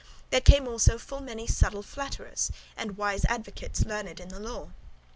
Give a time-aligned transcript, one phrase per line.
[0.31, 4.71] There come also full many subtle flatterers, and wise advocates learned in the law.